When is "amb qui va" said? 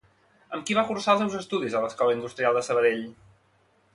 0.57-0.83